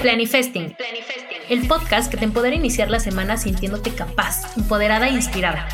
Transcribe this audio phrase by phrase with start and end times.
[0.00, 0.76] Planifesting,
[1.48, 5.66] el podcast que te empodera iniciar la semana sintiéndote capaz, empoderada e inspirada.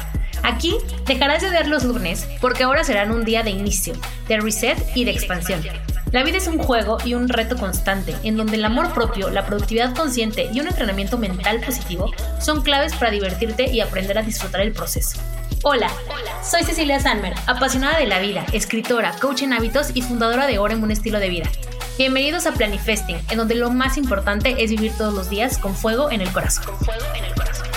[0.43, 0.75] Aquí
[1.07, 3.95] dejarás de ver los lunes porque ahora serán un día de inicio,
[4.27, 5.63] de reset y de expansión.
[6.11, 9.45] La vida es un juego y un reto constante, en donde el amor propio, la
[9.45, 12.11] productividad consciente y un entrenamiento mental positivo
[12.41, 15.19] son claves para divertirte y aprender a disfrutar el proceso.
[15.65, 15.91] Hola,
[16.43, 20.83] soy Cecilia Sanmer, apasionada de la vida, escritora, coach en hábitos y fundadora de Orem
[20.83, 21.51] un estilo de vida.
[21.97, 26.11] Bienvenidos a Planifesting, en donde lo más importante es vivir todos los días con fuego
[26.11, 26.65] en el corazón.
[26.65, 27.69] Con fuego en el corazón.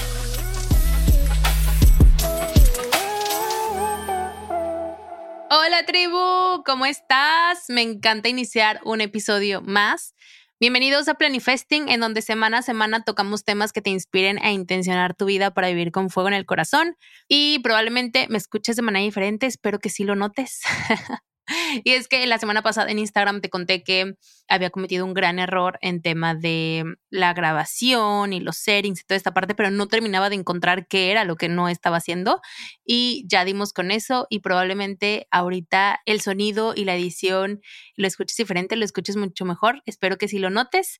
[5.51, 7.65] Hola tribu, ¿cómo estás?
[7.69, 10.15] Me encanta iniciar un episodio más.
[10.59, 15.13] Bienvenidos a Planifesting, en donde semana a semana tocamos temas que te inspiren a intencionar
[15.13, 16.95] tu vida para vivir con fuego en el corazón.
[17.27, 20.61] Y probablemente me escuches de manera diferente, espero que sí lo notes.
[21.83, 24.15] Y es que la semana pasada en Instagram te conté que
[24.47, 29.17] había cometido un gran error en tema de la grabación y los settings y toda
[29.17, 32.41] esta parte, pero no terminaba de encontrar qué era lo que no estaba haciendo.
[32.85, 37.61] Y ya dimos con eso y probablemente ahorita el sonido y la edición
[37.95, 39.81] lo escuches diferente, lo escuches mucho mejor.
[39.85, 40.99] Espero que sí lo notes.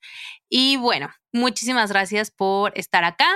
[0.49, 3.27] Y bueno, muchísimas gracias por estar acá,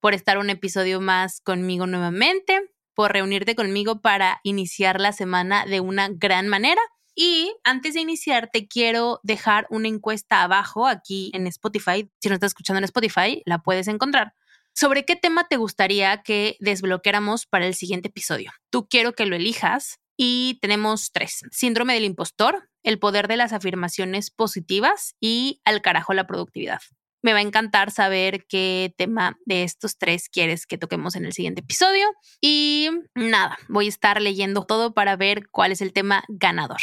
[0.00, 5.78] por estar un episodio más conmigo nuevamente por reunirte conmigo para iniciar la semana de
[5.78, 6.80] una gran manera.
[7.14, 12.10] Y antes de iniciar, te quiero dejar una encuesta abajo aquí en Spotify.
[12.20, 14.34] Si no estás escuchando en Spotify, la puedes encontrar.
[14.74, 18.50] ¿Sobre qué tema te gustaría que desbloqueáramos para el siguiente episodio?
[18.68, 21.42] Tú quiero que lo elijas y tenemos tres.
[21.52, 26.80] Síndrome del impostor, el poder de las afirmaciones positivas y al carajo la productividad.
[27.22, 31.32] Me va a encantar saber qué tema de estos tres quieres que toquemos en el
[31.32, 32.06] siguiente episodio.
[32.40, 36.80] Y nada, voy a estar leyendo todo para ver cuál es el tema ganador.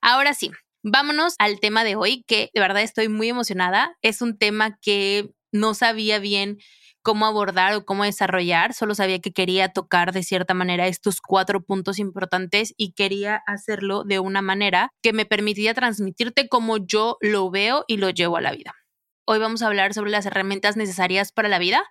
[0.00, 0.50] Ahora sí,
[0.82, 3.96] vámonos al tema de hoy, que de verdad estoy muy emocionada.
[4.02, 6.58] Es un tema que no sabía bien
[7.02, 11.62] cómo abordar o cómo desarrollar, solo sabía que quería tocar de cierta manera estos cuatro
[11.62, 17.50] puntos importantes y quería hacerlo de una manera que me permitía transmitirte como yo lo
[17.50, 18.72] veo y lo llevo a la vida.
[19.24, 21.84] Hoy vamos a hablar sobre las herramientas necesarias para la vida.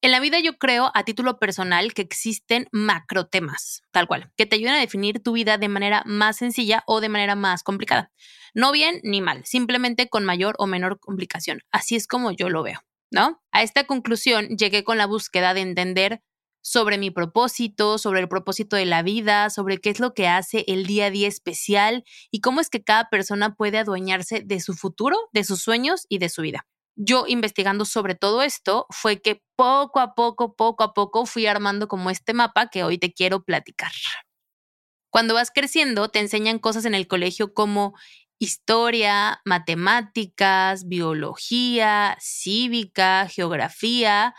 [0.00, 4.46] En la vida yo creo a título personal que existen macro temas, tal cual, que
[4.46, 8.10] te ayudan a definir tu vida de manera más sencilla o de manera más complicada.
[8.52, 11.60] No bien ni mal, simplemente con mayor o menor complicación.
[11.70, 12.80] Así es como yo lo veo,
[13.12, 13.40] ¿no?
[13.52, 16.20] A esta conclusión llegué con la búsqueda de entender
[16.66, 20.64] sobre mi propósito, sobre el propósito de la vida, sobre qué es lo que hace
[20.66, 24.74] el día a día especial y cómo es que cada persona puede adueñarse de su
[24.74, 26.66] futuro, de sus sueños y de su vida.
[26.96, 31.86] Yo investigando sobre todo esto fue que poco a poco, poco a poco fui armando
[31.86, 33.92] como este mapa que hoy te quiero platicar.
[35.08, 37.94] Cuando vas creciendo, te enseñan cosas en el colegio como
[38.40, 44.34] historia, matemáticas, biología, cívica, geografía,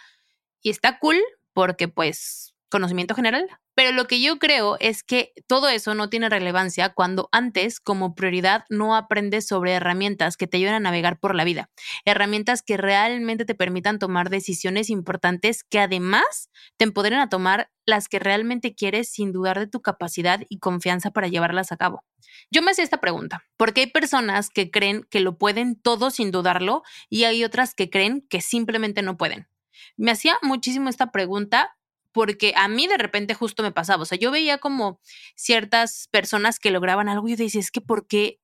[0.62, 1.18] y está cool
[1.58, 3.48] porque pues conocimiento general.
[3.74, 8.14] Pero lo que yo creo es que todo eso no tiene relevancia cuando antes, como
[8.14, 11.72] prioridad, no aprendes sobre herramientas que te ayuden a navegar por la vida.
[12.06, 18.08] Herramientas que realmente te permitan tomar decisiones importantes que además te empoderen a tomar las
[18.08, 22.04] que realmente quieres sin dudar de tu capacidad y confianza para llevarlas a cabo.
[22.52, 26.30] Yo me hacía esta pregunta, porque hay personas que creen que lo pueden todo sin
[26.30, 29.48] dudarlo y hay otras que creen que simplemente no pueden
[29.98, 31.78] me hacía muchísimo esta pregunta
[32.12, 35.00] porque a mí de repente justo me pasaba, o sea, yo veía como
[35.36, 38.40] ciertas personas que lograban algo y yo decía, es que ¿por qué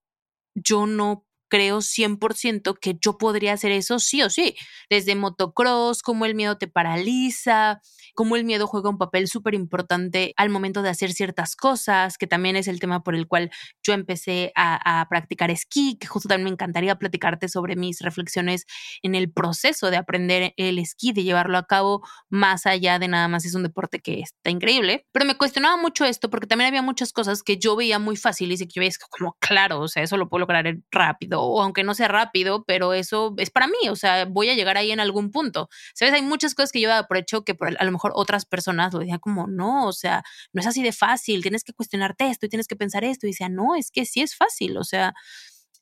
[0.54, 4.56] yo no creo 100% que yo podría hacer eso sí o sí?
[4.90, 7.80] Desde motocross, como el miedo te paraliza,
[8.16, 12.26] cómo el miedo juega un papel súper importante al momento de hacer ciertas cosas, que
[12.26, 13.52] también es el tema por el cual
[13.84, 18.66] yo empecé a, practicar esquí, que justo también me encantaría platicarte sobre mis reflexiones
[19.04, 23.28] en el proceso de aprender el esquí, de llevarlo a cabo más allá de nada
[23.28, 25.06] más es un deporte que está increíble.
[25.12, 28.60] Pero me cuestionaba mucho esto porque también había muchas cosas que yo veía muy fáciles
[28.62, 31.84] y que yo veía como, claro, o sea, eso lo puedo lograr rápido, o aunque
[31.84, 35.00] no sea rápido, pero eso es para mí, o sea, voy a llegar ahí en
[35.00, 35.70] algún punto.
[35.94, 36.14] ¿Sabes?
[36.14, 39.00] Hay muchas cosas que yo daba por hecho que a lo mejor otras personas lo
[39.00, 40.24] decían como, no, o sea,
[40.54, 43.28] no es así de fácil, tienes que cuestionarte esto y tienes que pensar esto.
[43.28, 45.14] Y decía, no, es que sí es fácil, o sea,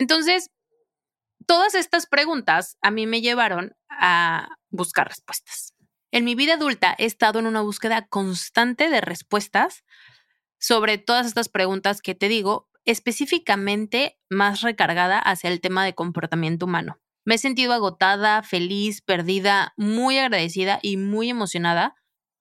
[0.02, 0.50] entonces,
[1.46, 5.76] todas estas preguntas a mí me llevaron a buscar respuestas.
[6.12, 9.84] En mi vida adulta he estado en una búsqueda constante de respuestas
[10.60, 16.66] sobre todas estas preguntas que te digo, específicamente más recargada hacia el tema de comportamiento
[16.66, 17.00] humano.
[17.26, 21.96] Me he sentido agotada, feliz, perdida, muy agradecida y muy emocionada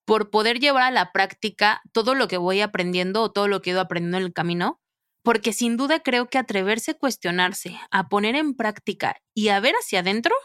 [0.05, 3.69] por poder llevar a la práctica todo lo que voy aprendiendo o todo lo que
[3.69, 4.81] he ido aprendiendo en el camino
[5.23, 9.75] porque sin duda creo que atreverse a cuestionarse, a poner en práctica y a ver
[9.75, 10.35] hacia adentro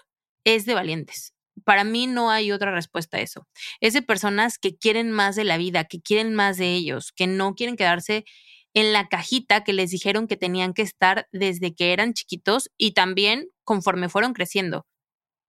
[0.44, 1.32] es de valientes.
[1.64, 3.48] Para mí no hay otra respuesta a eso.
[3.80, 7.26] Es de personas que quieren más de la vida, que quieren más de ellos, que
[7.26, 8.24] no quieren quedarse
[8.76, 12.92] en la cajita que les dijeron que tenían que estar desde que eran chiquitos y
[12.92, 14.86] también conforme fueron creciendo.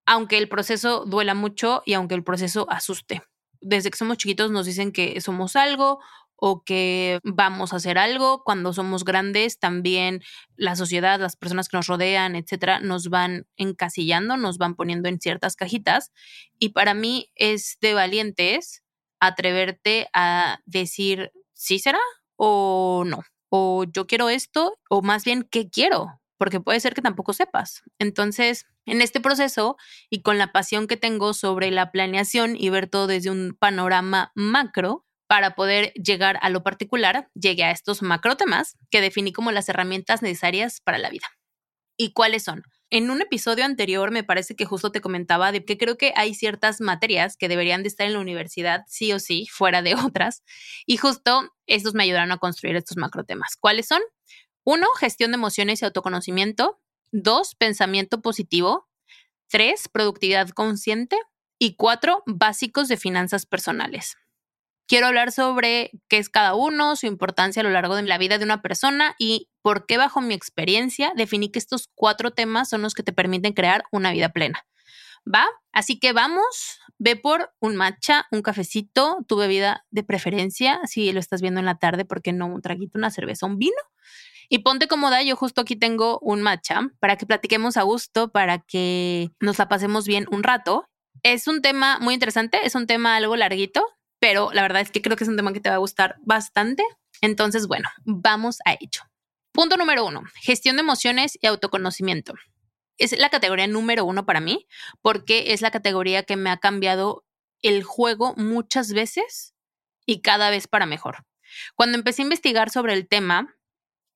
[0.05, 3.21] Aunque el proceso duela mucho y aunque el proceso asuste.
[3.59, 5.99] Desde que somos chiquitos nos dicen que somos algo
[6.37, 8.43] o que vamos a hacer algo.
[8.45, 10.21] Cuando somos grandes, también
[10.55, 15.19] la sociedad, las personas que nos rodean, etcétera, nos van encasillando, nos van poniendo en
[15.19, 16.13] ciertas cajitas.
[16.59, 18.83] Y para mí es de valientes
[19.19, 21.99] atreverte a decir, ¿sí será
[22.37, 23.23] o no?
[23.49, 26.19] O yo quiero esto, o más bien, ¿qué quiero?
[26.37, 27.81] Porque puede ser que tampoco sepas.
[27.99, 29.75] Entonces, en este proceso
[30.09, 34.31] y con la pasión que tengo sobre la planeación y ver todo desde un panorama
[34.35, 39.51] macro, para poder llegar a lo particular, llegué a estos macro temas que definí como
[39.51, 41.27] las herramientas necesarias para la vida.
[41.97, 42.63] ¿Y cuáles son?
[42.89, 46.33] En un episodio anterior me parece que justo te comentaba de que creo que hay
[46.33, 50.43] ciertas materias que deberían de estar en la universidad sí o sí, fuera de otras,
[50.85, 53.57] y justo estos me ayudaron a construir estos macro temas.
[53.59, 54.01] ¿Cuáles son?
[54.63, 56.79] Uno, gestión de emociones y autoconocimiento.
[57.11, 58.87] Dos, pensamiento positivo.
[59.47, 61.17] Tres, productividad consciente.
[61.59, 64.17] Y cuatro, básicos de finanzas personales.
[64.87, 68.37] Quiero hablar sobre qué es cada uno, su importancia a lo largo de la vida
[68.37, 72.81] de una persona y por qué bajo mi experiencia definí que estos cuatro temas son
[72.81, 74.65] los que te permiten crear una vida plena.
[75.27, 75.45] ¿Va?
[75.73, 81.19] Así que vamos, ve por un matcha, un cafecito, tu bebida de preferencia, si lo
[81.19, 83.75] estás viendo en la tarde, ¿por qué no un traguito, una cerveza, un vino?
[84.47, 88.59] Y ponte cómoda, yo justo aquí tengo un matcha para que platiquemos a gusto, para
[88.59, 90.87] que nos la pasemos bien un rato.
[91.23, 93.85] Es un tema muy interesante, es un tema algo larguito,
[94.27, 96.17] pero la verdad es que creo que es un tema que te va a gustar
[96.19, 96.83] bastante.
[97.21, 99.03] Entonces, bueno, vamos a ello.
[99.53, 102.33] Punto número uno, gestión de emociones y autoconocimiento.
[102.97, 104.67] Es la categoría número uno para mí
[105.01, 107.25] porque es la categoría que me ha cambiado
[107.61, 109.55] el juego muchas veces
[110.05, 111.25] y cada vez para mejor.
[111.75, 113.55] Cuando empecé a investigar sobre el tema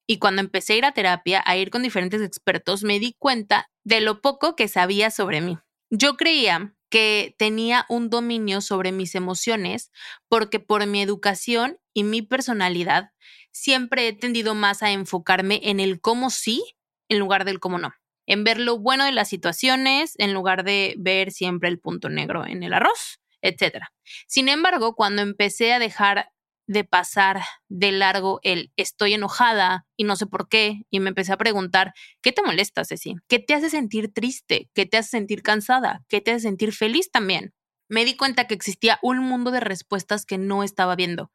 [0.08, 3.72] y cuando empecé a ir a terapia, a ir con diferentes expertos, me di cuenta
[3.86, 5.58] de lo poco que sabía sobre mí.
[5.90, 9.92] Yo creía que tenía un dominio sobre mis emociones
[10.28, 13.12] porque por mi educación y mi personalidad
[13.52, 16.64] siempre he tendido más a enfocarme en el cómo sí
[17.10, 17.94] en lugar del cómo no,
[18.28, 22.46] en ver lo bueno de las situaciones en lugar de ver siempre el punto negro
[22.46, 23.86] en el arroz, etc.
[24.28, 26.32] Sin embargo, cuando empecé a dejar
[26.68, 30.84] de pasar de largo el estoy enojada y no sé por qué.
[30.90, 33.16] Y me empecé a preguntar, ¿qué te molesta, Ceci?
[33.28, 34.70] ¿Qué te hace sentir triste?
[34.74, 36.04] ¿Qué te hace sentir cansada?
[36.08, 37.54] ¿Qué te hace sentir feliz también?
[37.90, 41.32] Me di cuenta que existía un mundo de respuestas que no estaba viendo.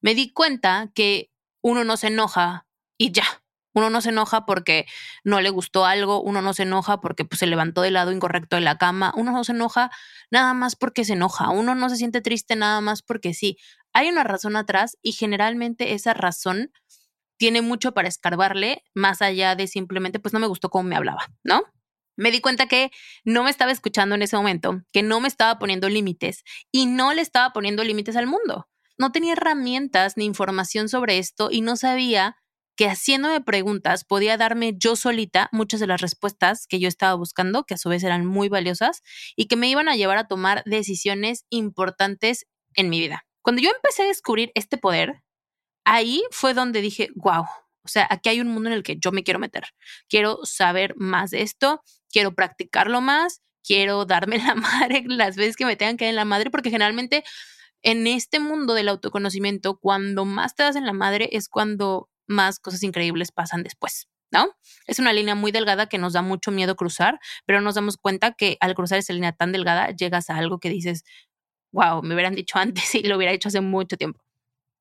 [0.00, 1.30] Me di cuenta que
[1.62, 2.66] uno no se enoja
[2.96, 3.41] y ya.
[3.74, 4.86] Uno no se enoja porque
[5.24, 8.56] no le gustó algo, uno no se enoja porque pues, se levantó del lado incorrecto
[8.56, 9.90] de la cama, uno no se enoja
[10.30, 13.56] nada más porque se enoja, uno no se siente triste nada más porque sí
[13.92, 16.72] hay una razón atrás y generalmente esa razón
[17.36, 21.26] tiene mucho para escarbarle más allá de simplemente, pues no me gustó cómo me hablaba,
[21.42, 21.62] ¿no?
[22.16, 22.90] Me di cuenta que
[23.24, 27.14] no me estaba escuchando en ese momento, que no me estaba poniendo límites y no
[27.14, 28.68] le estaba poniendo límites al mundo.
[28.98, 32.36] No tenía herramientas ni información sobre esto y no sabía
[32.76, 37.64] que haciéndome preguntas podía darme yo solita muchas de las respuestas que yo estaba buscando,
[37.64, 39.02] que a su vez eran muy valiosas
[39.36, 43.24] y que me iban a llevar a tomar decisiones importantes en mi vida.
[43.42, 45.22] Cuando yo empecé a descubrir este poder,
[45.84, 47.44] ahí fue donde dije, wow,
[47.84, 49.64] o sea, aquí hay un mundo en el que yo me quiero meter.
[50.08, 55.66] Quiero saber más de esto, quiero practicarlo más, quiero darme la madre las veces que
[55.66, 57.24] me tengan que dar en la madre, porque generalmente
[57.82, 62.58] en este mundo del autoconocimiento, cuando más te das en la madre es cuando más
[62.58, 64.08] cosas increíbles pasan después.
[64.30, 64.48] ¿No?
[64.86, 68.32] Es una línea muy delgada que nos da mucho miedo cruzar, pero nos damos cuenta
[68.32, 71.04] que al cruzar esa línea tan delgada llegas a algo que dices,
[71.70, 74.22] wow, me hubieran dicho antes y lo hubiera hecho hace mucho tiempo.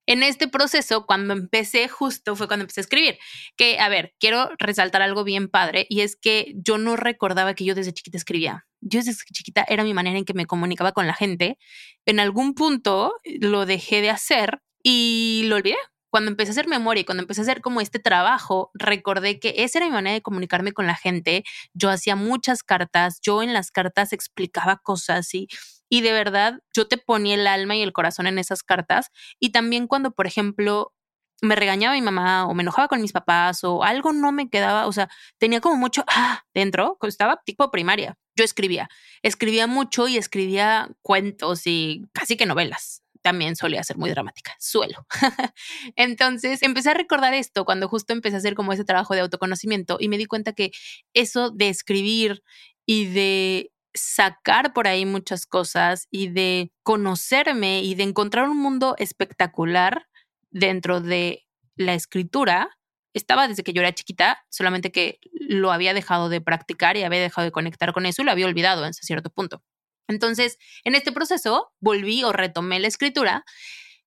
[0.07, 3.17] En este proceso, cuando empecé, justo fue cuando empecé a escribir.
[3.55, 7.65] Que, a ver, quiero resaltar algo bien padre y es que yo no recordaba que
[7.65, 8.65] yo desde chiquita escribía.
[8.81, 11.57] Yo desde chiquita era mi manera en que me comunicaba con la gente.
[12.05, 15.77] En algún punto lo dejé de hacer y lo olvidé.
[16.11, 19.55] Cuando empecé a hacer memoria y cuando empecé a hacer como este trabajo, recordé que
[19.57, 21.43] esa era mi manera de comunicarme con la gente.
[21.73, 25.47] Yo hacía muchas cartas, yo en las cartas explicaba cosas y
[25.93, 29.11] y de verdad yo te ponía el alma y el corazón en esas cartas.
[29.39, 30.93] Y también cuando, por ejemplo,
[31.41, 34.87] me regañaba mi mamá o me enojaba con mis papás o algo no me quedaba,
[34.87, 38.17] o sea, tenía como mucho ah, dentro, estaba tipo primaria.
[38.37, 38.89] Yo escribía,
[39.21, 43.03] escribía mucho y escribía cuentos y casi que novelas.
[43.21, 45.05] También solía ser muy dramática, suelo.
[45.95, 49.97] Entonces empecé a recordar esto cuando justo empecé a hacer como ese trabajo de autoconocimiento
[49.99, 50.71] y me di cuenta que
[51.13, 52.43] eso de escribir
[52.85, 58.95] y de sacar por ahí muchas cosas y de conocerme y de encontrar un mundo
[58.97, 60.07] espectacular
[60.49, 62.69] dentro de la escritura,
[63.13, 67.19] estaba desde que yo era chiquita, solamente que lo había dejado de practicar y había
[67.19, 69.61] dejado de conectar con eso y lo había olvidado en cierto punto.
[70.07, 73.45] Entonces, en este proceso, volví o retomé la escritura.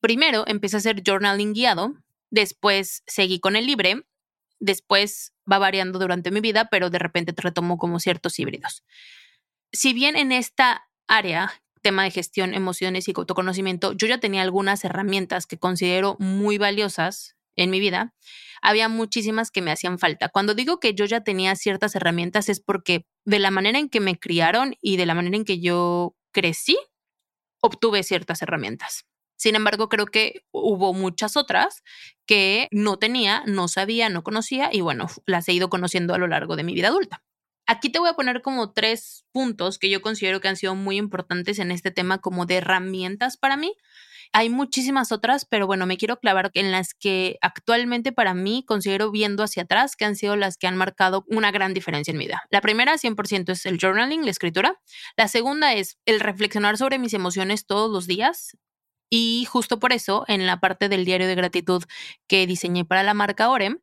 [0.01, 1.95] Primero empecé a hacer journaling guiado,
[2.31, 4.05] después seguí con el libre,
[4.61, 8.85] después va variando durante mi vida, pero de repente retomo como ciertos híbridos.
[9.73, 14.85] Si bien en esta área, tema de gestión, emociones y autoconocimiento, yo ya tenía algunas
[14.85, 18.15] herramientas que considero muy valiosas en mi vida,
[18.64, 20.30] había muchísimas que me hacían falta.
[20.30, 24.00] Cuando digo que yo ya tenía ciertas herramientas es porque de la manera en que
[24.00, 26.78] me criaron y de la manera en que yo crecí,
[27.61, 29.04] obtuve ciertas herramientas.
[29.37, 31.83] Sin embargo, creo que hubo muchas otras
[32.25, 36.26] que no tenía, no sabía, no conocía y bueno, las he ido conociendo a lo
[36.26, 37.23] largo de mi vida adulta.
[37.66, 40.97] Aquí te voy a poner como tres puntos que yo considero que han sido muy
[40.97, 43.76] importantes en este tema como de herramientas para mí
[44.35, 49.12] hay muchísimas otras, pero bueno, me quiero clavar en las que actualmente para mí considero
[49.12, 52.25] viendo hacia atrás que han sido las que han marcado una gran diferencia en mi
[52.25, 52.43] vida.
[52.50, 54.81] La primera, 100%, es el journaling, la escritura.
[55.17, 58.59] La segunda es el reflexionar sobre mis emociones todos los días.
[59.09, 61.85] Y justo por eso, en la parte del diario de gratitud
[62.26, 63.79] que diseñé para la marca Orem,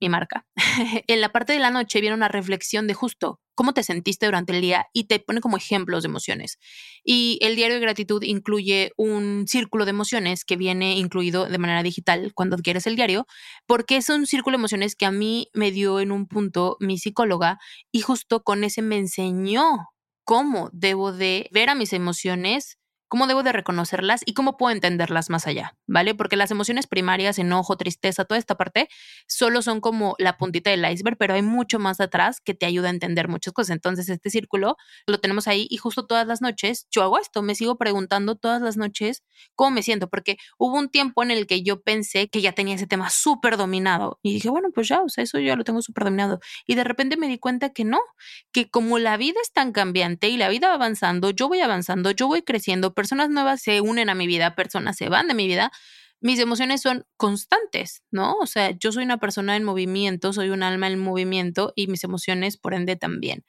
[0.00, 0.46] mi marca,
[1.06, 4.54] en la parte de la noche viene una reflexión de justo cómo te sentiste durante
[4.54, 6.58] el día y te pone como ejemplos de emociones.
[7.04, 11.82] Y el diario de gratitud incluye un círculo de emociones que viene incluido de manera
[11.82, 13.26] digital cuando adquieres el diario,
[13.66, 16.96] porque es un círculo de emociones que a mí me dio en un punto mi
[16.96, 17.58] psicóloga
[17.92, 19.90] y justo con ese me enseñó
[20.24, 22.78] cómo debo de ver a mis emociones
[23.10, 26.14] cómo debo de reconocerlas y cómo puedo entenderlas más allá, ¿vale?
[26.14, 28.88] Porque las emociones primarias, enojo, tristeza, toda esta parte,
[29.26, 32.86] solo son como la puntita del iceberg, pero hay mucho más atrás que te ayuda
[32.86, 33.70] a entender muchas cosas.
[33.70, 34.76] Entonces, este círculo
[35.08, 38.62] lo tenemos ahí y justo todas las noches yo hago esto, me sigo preguntando todas
[38.62, 39.24] las noches
[39.56, 42.76] cómo me siento, porque hubo un tiempo en el que yo pensé que ya tenía
[42.76, 45.82] ese tema súper dominado y dije, bueno, pues ya, o sea, eso ya lo tengo
[45.82, 46.38] súper dominado.
[46.64, 47.98] Y de repente me di cuenta que no,
[48.52, 52.12] que como la vida es tan cambiante y la vida va avanzando, yo voy avanzando,
[52.12, 55.46] yo voy creciendo, personas nuevas se unen a mi vida, personas se van de mi
[55.46, 55.72] vida,
[56.20, 58.34] mis emociones son constantes, ¿no?
[58.34, 62.04] O sea, yo soy una persona en movimiento, soy un alma en movimiento y mis
[62.04, 63.42] emociones, por ende, también.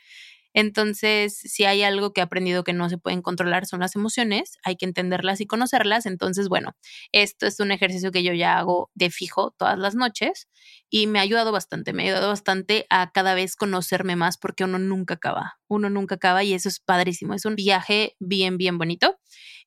[0.53, 4.58] Entonces, si hay algo que he aprendido que no se pueden controlar son las emociones,
[4.63, 6.05] hay que entenderlas y conocerlas.
[6.05, 6.75] Entonces, bueno,
[7.12, 10.48] esto es un ejercicio que yo ya hago de fijo todas las noches
[10.89, 14.63] y me ha ayudado bastante, me ha ayudado bastante a cada vez conocerme más porque
[14.63, 18.77] uno nunca acaba, uno nunca acaba y eso es padrísimo, es un viaje bien, bien
[18.77, 19.17] bonito.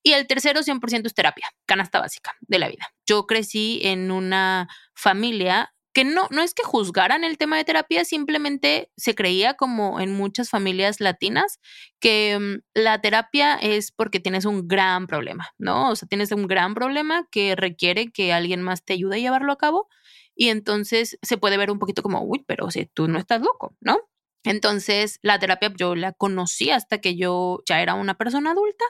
[0.03, 2.87] Y el tercero, 100% es terapia, canasta básica de la vida.
[3.07, 8.05] Yo crecí en una familia que no, no es que juzgaran el tema de terapia,
[8.05, 11.61] simplemente se creía como en muchas familias latinas
[12.01, 15.91] que mm, la terapia es porque tienes un gran problema, ¿no?
[15.91, 19.53] O sea, tienes un gran problema que requiere que alguien más te ayude a llevarlo
[19.53, 19.89] a cabo
[20.35, 23.77] y entonces se puede ver un poquito como, uy, pero si tú no estás loco,
[23.81, 24.01] ¿no?
[24.45, 28.85] Entonces, la terapia yo la conocí hasta que yo ya era una persona adulta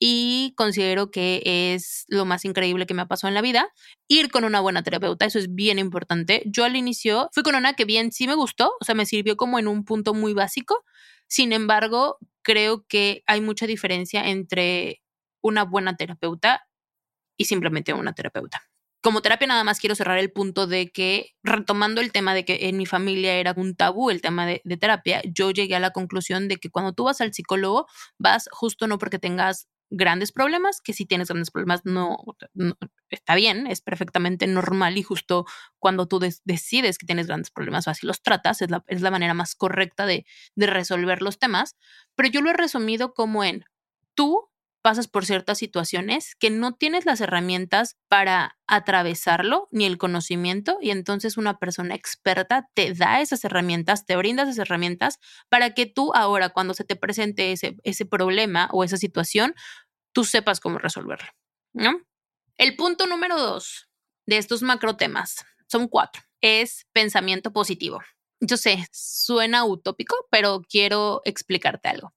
[0.00, 3.68] y considero que es lo más increíble que me ha pasado en la vida.
[4.08, 6.42] Ir con una buena terapeuta, eso es bien importante.
[6.46, 9.36] Yo al inicio fui con una que bien sí me gustó, o sea, me sirvió
[9.36, 10.84] como en un punto muy básico.
[11.28, 15.02] Sin embargo, creo que hay mucha diferencia entre
[15.40, 16.66] una buena terapeuta
[17.36, 18.68] y simplemente una terapeuta
[19.00, 22.68] como terapia nada más quiero cerrar el punto de que, retomando el tema de que
[22.68, 26.48] en mi familia era un tabú el tema de, terapia, yo llegué a la conclusión
[26.48, 27.86] de que cuando tú vas al psicólogo,
[28.18, 32.18] vas justo no porque tengas grandes problemas, que si tienes grandes problemas no,
[33.08, 35.46] está bien, es perfectamente normal y justo
[35.78, 39.10] cuando tú decides que tienes grandes problemas o así los tratas, es la, es la
[39.10, 40.26] manera más correcta de,
[40.56, 41.76] de resolver los temas,
[42.16, 43.64] pero yo lo he resumido como en
[44.14, 44.50] tú
[44.82, 50.90] pasas por ciertas situaciones que no tienes las herramientas para atravesarlo ni el conocimiento y
[50.90, 55.18] entonces una persona experta te da esas herramientas, te brinda esas herramientas
[55.48, 59.54] para que tú ahora cuando se te presente ese, ese problema o esa situación,
[60.12, 61.28] tú sepas cómo resolverlo,
[61.72, 62.00] ¿no?
[62.56, 63.88] El punto número dos
[64.26, 68.00] de estos macro temas, son cuatro, es pensamiento positivo.
[68.40, 72.14] Yo sé, suena utópico, pero quiero explicarte algo.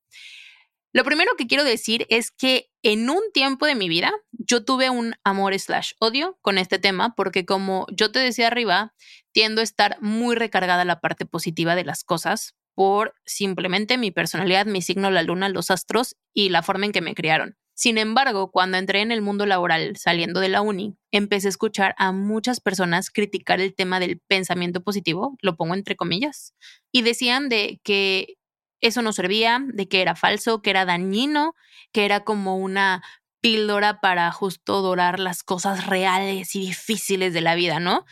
[0.93, 4.89] Lo primero que quiero decir es que en un tiempo de mi vida yo tuve
[4.89, 8.93] un amor slash odio con este tema porque como yo te decía arriba,
[9.31, 14.65] tiendo a estar muy recargada la parte positiva de las cosas por simplemente mi personalidad,
[14.65, 17.55] mi signo, la luna, los astros y la forma en que me criaron.
[17.73, 21.95] Sin embargo, cuando entré en el mundo laboral saliendo de la uni, empecé a escuchar
[21.97, 26.53] a muchas personas criticar el tema del pensamiento positivo, lo pongo entre comillas,
[26.91, 28.35] y decían de que
[28.81, 31.55] eso no servía, de que era falso, que era dañino,
[31.91, 33.03] que era como una
[33.41, 38.05] píldora para justo dorar las cosas reales y difíciles de la vida, ¿no?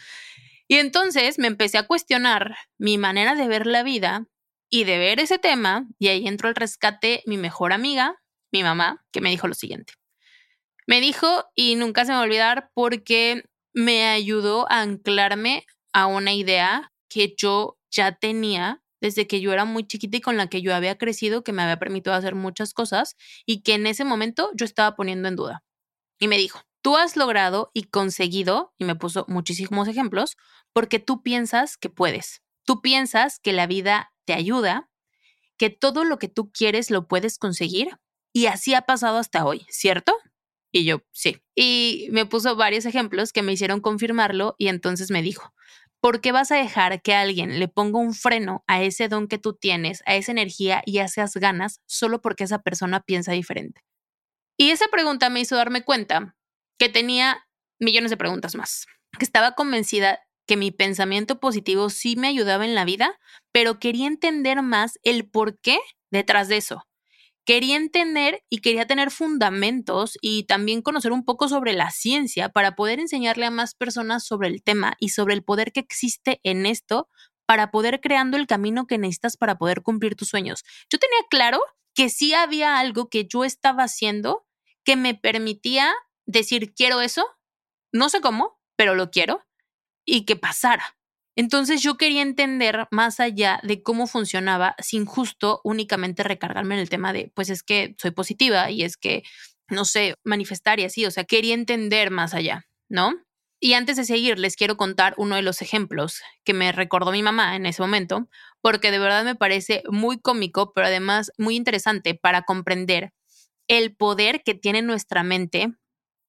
[0.68, 4.28] Y entonces me empecé a cuestionar mi manera de ver la vida
[4.70, 8.16] y de ver ese tema, y ahí entró el rescate mi mejor amiga,
[8.52, 9.94] mi mamá, que me dijo lo siguiente.
[10.86, 16.06] Me dijo, y nunca se me va a olvidar, porque me ayudó a anclarme a
[16.06, 20.48] una idea que yo ya tenía desde que yo era muy chiquita y con la
[20.48, 23.15] que yo había crecido, que me había permitido hacer muchas cosas
[23.46, 25.63] y que en ese momento yo estaba poniendo en duda.
[26.20, 30.38] Y me dijo, tú has logrado y conseguido, y me puso muchísimos ejemplos,
[30.74, 32.41] porque tú piensas que puedes.
[32.65, 34.89] Tú piensas que la vida te ayuda,
[35.58, 37.98] que todo lo que tú quieres lo puedes conseguir
[38.34, 40.15] y así ha pasado hasta hoy, ¿cierto?
[40.72, 41.41] Y yo, sí.
[41.56, 45.53] Y me puso varios ejemplos que me hicieron confirmarlo y entonces me dijo,
[46.01, 49.38] ¿por qué vas a dejar que alguien le ponga un freno a ese don que
[49.38, 53.82] tú tienes, a esa energía y a esas ganas solo porque esa persona piensa diferente?
[54.58, 56.36] Y esa pregunta me hizo darme cuenta
[56.77, 57.46] que tenía
[57.79, 58.88] millones de preguntas más,
[59.18, 63.20] que estaba convencida que mi pensamiento positivo sí me ayudaba en la vida,
[63.51, 65.79] pero quería entender más el por qué
[66.12, 66.88] detrás de eso
[67.50, 72.75] quería entender y quería tener fundamentos y también conocer un poco sobre la ciencia para
[72.75, 76.68] poder enseñarle a más personas sobre el tema y sobre el poder que existe en
[76.68, 77.10] esto
[77.48, 80.63] para poder creando el camino que necesitas para poder cumplir tus sueños.
[80.91, 81.60] Yo tenía claro
[81.96, 84.46] que sí había algo que yo estaba haciendo
[84.84, 85.91] que me permitía
[86.27, 87.25] decir quiero eso,
[87.91, 89.44] no sé cómo, pero lo quiero
[90.06, 90.99] y que pasara.
[91.39, 96.89] Entonces yo quería entender más allá de cómo funcionaba sin justo únicamente recargarme en el
[96.89, 99.24] tema de, pues es que soy positiva y es que,
[99.69, 103.13] no sé, manifestar y así, o sea, quería entender más allá, ¿no?
[103.62, 107.24] Y antes de seguir, les quiero contar uno de los ejemplos que me recordó mi
[107.24, 108.27] mamá en ese momento,
[108.60, 113.13] porque de verdad me parece muy cómico, pero además muy interesante para comprender
[113.69, 115.71] el poder que tiene nuestra mente,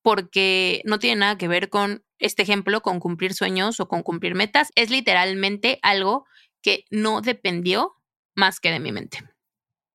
[0.02, 4.34] porque no tiene nada que ver con este ejemplo con cumplir sueños o con cumplir
[4.34, 6.26] metas es literalmente algo
[6.62, 7.94] que no dependió
[8.34, 9.18] más que de mi mente.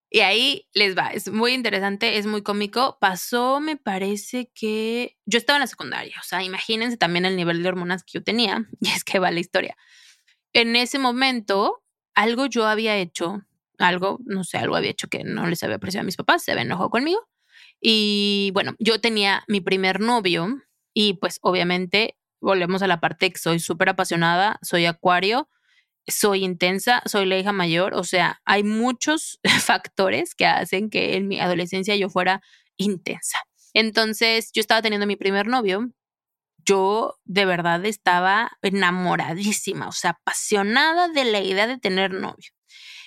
[0.10, 2.98] Y ahí les va, es muy interesante, es muy cómico.
[3.02, 7.62] Pasó, me parece que yo estaba en la secundaria, o sea, imagínense también el nivel
[7.62, 9.76] de hormonas que yo tenía, y es que va la historia.
[10.54, 13.42] En ese momento, algo yo había hecho,
[13.78, 16.52] algo, no sé, algo había hecho que no les había parecido a mis papás, se
[16.52, 17.28] habían enojado conmigo.
[17.88, 20.48] Y bueno, yo tenía mi primer novio,
[20.92, 25.50] y pues obviamente volvemos a la parte que soy súper apasionada, soy acuario,
[26.08, 31.28] soy intensa, soy la hija mayor, o sea, hay muchos factores que hacen que en
[31.28, 32.42] mi adolescencia yo fuera
[32.76, 33.38] intensa.
[33.76, 35.92] Entonces, yo estaba teniendo mi primer novio,
[36.66, 42.50] yo de verdad estaba enamoradísima, o sea, apasionada de la idea de tener novio.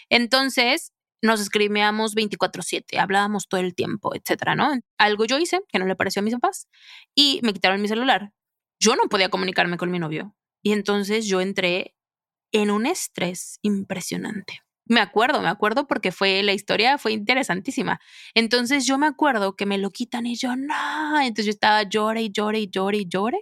[0.08, 4.72] Entonces, nos escribíamos 24/7, hablábamos todo el tiempo, etcétera, ¿no?
[4.98, 6.68] Algo yo hice que no le pareció a mis papás
[7.14, 8.32] y me quitaron mi celular.
[8.80, 11.94] Yo no podía comunicarme con mi novio y entonces yo entré
[12.52, 14.62] en un estrés impresionante.
[14.86, 18.00] Me acuerdo, me acuerdo porque fue la historia fue interesantísima.
[18.34, 22.22] Entonces yo me acuerdo que me lo quitan y yo no, entonces yo estaba llore
[22.22, 23.38] y llore y llore y llore.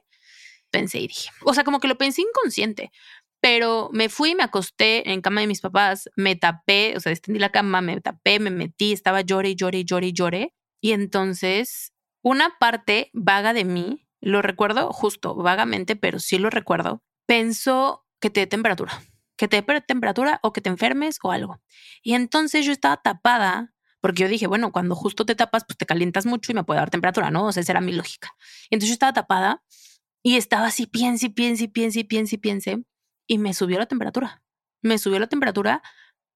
[0.70, 2.90] Pensé y dije, o sea, como que lo pensé inconsciente,
[3.46, 7.38] pero me fui, me acosté en cama de mis papás, me tapé, o sea, extendí
[7.38, 10.52] la cama, me tapé, me metí, estaba y llore y llore.
[10.80, 17.04] Y entonces una parte vaga de mí, lo recuerdo justo, vagamente, pero sí lo recuerdo,
[17.24, 19.00] pensó que te dé temperatura,
[19.36, 21.60] que te dé temperatura o que te enfermes o algo.
[22.02, 25.86] Y entonces yo estaba tapada porque yo dije, bueno, cuando justo te tapas, pues te
[25.86, 27.46] calientas mucho y me puede dar temperatura, ¿no?
[27.46, 28.34] O sea, esa era mi lógica.
[28.70, 29.62] Y entonces yo estaba tapada
[30.24, 32.84] y estaba así, piense, piense, piense, piense, piense
[33.26, 34.42] y me subió la temperatura.
[34.82, 35.82] Me subió la temperatura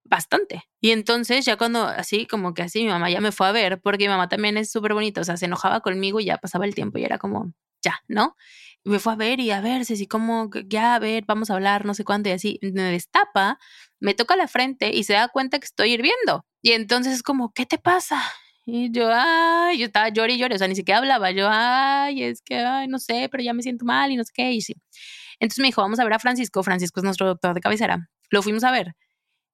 [0.04, 0.64] bastante.
[0.80, 3.80] Y entonces ya cuando así, como que así, mi mamá ya me fue a ver,
[3.80, 6.64] porque mi mamá también es súper bonita, o sea, se enojaba conmigo y ya pasaba
[6.64, 8.36] el tiempo y era como, ya, ¿no?
[8.84, 11.84] me fue a ver y a ver, si como, ya, a ver, vamos a hablar,
[11.84, 13.58] no sé cuándo, y así, me destapa,
[14.00, 16.46] me toca la frente y se da cuenta que estoy hirviendo.
[16.62, 18.22] Y entonces es como, ¿qué te pasa?
[18.66, 22.22] Y yo, ay, yo estaba llorando y llorando, o sea, ni siquiera hablaba, yo, ay,
[22.24, 24.60] es que, ay, no sé, pero ya me siento mal y no sé qué, y
[24.62, 24.74] sí.
[25.40, 26.62] Entonces me dijo, vamos a ver a Francisco.
[26.62, 28.08] Francisco es nuestro doctor de cabecera.
[28.30, 28.94] Lo fuimos a ver.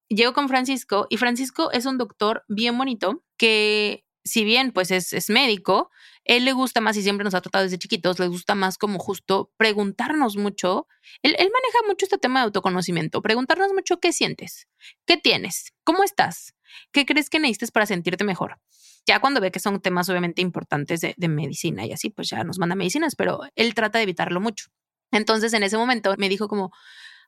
[0.08, 5.30] Llego con Francisco y Francisco es un doctor bien bonito que si bien pues es,
[5.30, 5.90] médico,
[6.24, 8.98] él le gusta más y siempre nos ha tratado desde chiquitos, le gusta más como
[8.98, 10.88] justo preguntarnos mucho.
[11.22, 14.66] Él, él, maneja mucho este tema de autoconocimiento, preguntarnos mucho qué sientes,
[15.06, 16.54] qué tienes, cómo estás,
[16.92, 18.58] qué crees que necesites para sentirte mejor.
[19.06, 22.42] Ya cuando ve que son temas obviamente importantes de, de medicina y así, pues ya
[22.42, 24.66] nos manda medicinas, pero él trata de evitarlo mucho.
[25.16, 26.72] Entonces en ese momento me dijo como,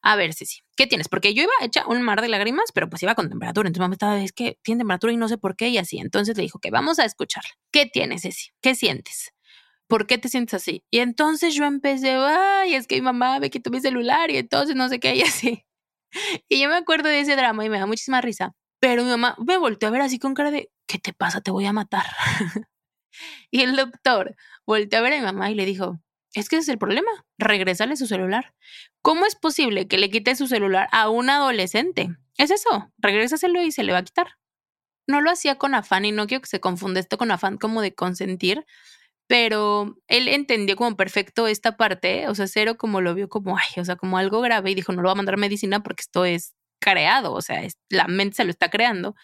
[0.03, 1.09] a ver, Ceci, ¿qué tienes?
[1.09, 3.68] Porque yo iba hecha un mar de lágrimas, pero pues iba con temperatura.
[3.68, 5.98] Entonces mamá estaba, es que tiene temperatura y no sé por qué y así.
[5.98, 7.51] Entonces le dijo que vamos a escucharla.
[7.72, 8.51] ¿Qué tienes, Ceci?
[8.61, 9.33] ¿Qué sientes?
[9.88, 10.85] ¿Por qué te sientes así?
[10.90, 14.77] Y entonces yo empecé, ay, es que mi mamá me quitó mi celular y entonces
[14.77, 15.64] no sé qué y así.
[16.48, 18.55] Y yo me acuerdo de ese drama y me da muchísima risa.
[18.81, 21.42] Pero mi mamá me volteó a ver así con cara de, ¿qué te pasa?
[21.42, 22.07] Te voy a matar.
[23.51, 26.01] y el doctor volteó a ver a mi mamá y le dijo,
[26.34, 27.10] es que ese es el problema.
[27.38, 28.54] Regresale su celular.
[29.02, 32.10] ¿Cómo es posible que le quite su celular a un adolescente?
[32.36, 32.92] Es eso.
[32.98, 34.38] Regrésaselo y se le va a quitar.
[35.06, 37.80] No lo hacía con afán y no quiero que se confunda esto con afán como
[37.80, 38.66] de consentir,
[39.26, 43.80] pero él entendió como perfecto esta parte, o sea, cero como lo vio como, ay,
[43.80, 46.02] o sea, como algo grave y dijo, no lo va a mandar a medicina porque
[46.02, 49.14] esto es creado, o sea, la mente se lo está creando.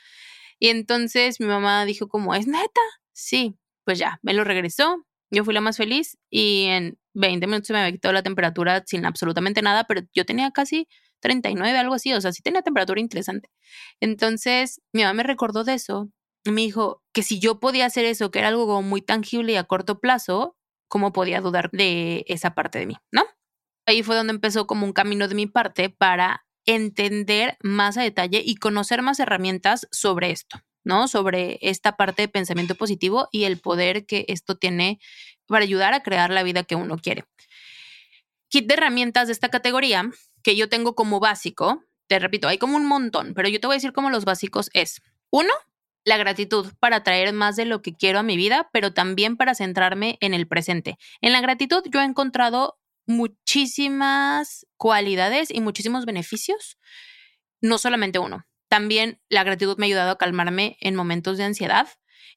[0.59, 2.81] Y entonces mi mamá dijo como, ¿es neta?
[3.13, 7.67] Sí, pues ya, me lo regresó, yo fui la más feliz y en 20 minutos
[7.67, 10.89] se me había quitado la temperatura sin absolutamente nada, pero yo tenía casi
[11.21, 13.51] 39, algo así, o sea, sí tenía temperatura interesante.
[14.01, 16.11] Entonces, mi mamá me recordó de eso
[16.45, 19.57] y me dijo que si yo podía hacer eso, que era algo muy tangible y
[19.57, 20.57] a corto plazo,
[20.89, 23.25] ¿cómo podía dudar de esa parte de mí, no?
[23.87, 28.43] Ahí fue donde empezó como un camino de mi parte para entender más a detalle
[28.45, 30.59] y conocer más herramientas sobre esto.
[30.85, 31.09] ¿No?
[31.09, 35.01] Sobre esta parte de pensamiento positivo y el poder que esto tiene
[35.47, 37.25] para ayudar a crear la vida que uno quiere.
[38.49, 40.11] Kit de herramientas de esta categoría
[40.43, 43.75] que yo tengo como básico, te repito, hay como un montón, pero yo te voy
[43.75, 45.53] a decir como los básicos es, uno,
[46.05, 49.55] la gratitud para traer más de lo que quiero a mi vida, pero también para
[49.55, 50.99] centrarme en el presente.
[51.23, 56.79] En la gratitud yo he encontrado muchísimas cualidades y muchísimos beneficios,
[57.61, 58.47] no solamente uno.
[58.75, 61.87] También la gratitud me ha ayudado a calmarme en momentos de ansiedad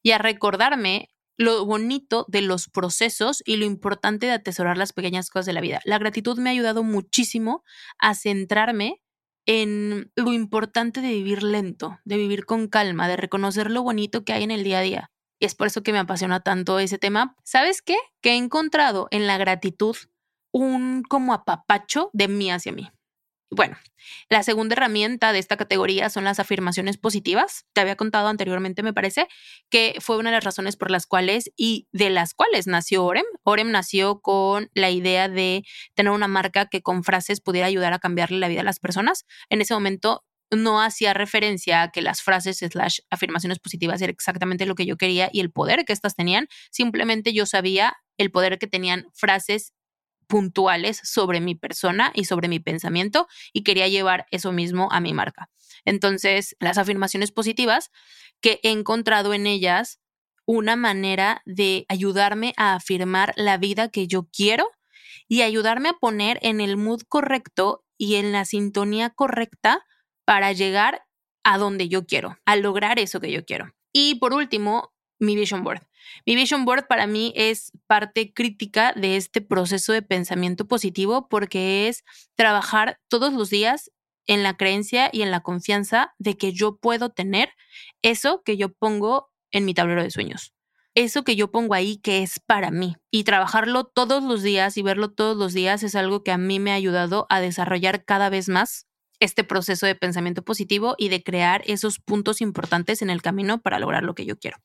[0.03, 5.31] y a recordarme lo bonito de los procesos y lo importante de atesorar las pequeñas
[5.31, 5.81] cosas de la vida.
[5.83, 7.63] La gratitud me ha ayudado muchísimo
[7.97, 9.01] a centrarme
[9.47, 14.33] en lo importante de vivir lento, de vivir con calma, de reconocer lo bonito que
[14.33, 15.11] hay en el día a día.
[15.39, 17.35] Y es por eso que me apasiona tanto ese tema.
[17.43, 17.97] ¿Sabes qué?
[18.21, 19.97] Que he encontrado en la gratitud
[20.51, 22.91] un como apapacho de mí hacia mí.
[23.49, 23.77] Bueno,
[24.29, 27.65] la segunda herramienta de esta categoría son las afirmaciones positivas.
[27.71, 29.27] Te había contado anteriormente, me parece,
[29.69, 33.25] que fue una de las razones por las cuales y de las cuales nació Orem.
[33.43, 35.63] Orem nació con la idea de
[35.95, 39.25] tener una marca que con frases pudiera ayudar a cambiarle la vida a las personas.
[39.49, 42.59] En ese momento no hacía referencia a que las frases
[43.09, 46.47] afirmaciones positivas era exactamente lo que yo quería y el poder que éstas tenían.
[46.71, 49.73] Simplemente yo sabía el poder que tenían frases
[50.27, 55.13] puntuales sobre mi persona y sobre mi pensamiento y quería llevar eso mismo a mi
[55.13, 55.49] marca.
[55.85, 57.91] Entonces, las afirmaciones positivas
[58.41, 59.99] que he encontrado en ellas
[60.45, 64.71] una manera de ayudarme a afirmar la vida que yo quiero
[65.27, 69.85] y ayudarme a poner en el mood correcto y en la sintonía correcta
[70.25, 71.03] para llegar
[71.43, 73.73] a donde yo quiero, a lograr eso que yo quiero.
[73.93, 75.86] Y por último, mi vision board.
[76.25, 81.87] Mi vision board para mí es parte crítica de este proceso de pensamiento positivo porque
[81.87, 82.03] es
[82.35, 83.91] trabajar todos los días
[84.27, 87.49] en la creencia y en la confianza de que yo puedo tener
[88.01, 90.53] eso que yo pongo en mi tablero de sueños.
[90.95, 92.95] Eso que yo pongo ahí que es para mí.
[93.11, 96.59] Y trabajarlo todos los días y verlo todos los días es algo que a mí
[96.59, 98.87] me ha ayudado a desarrollar cada vez más
[99.19, 103.79] este proceso de pensamiento positivo y de crear esos puntos importantes en el camino para
[103.79, 104.57] lograr lo que yo quiero.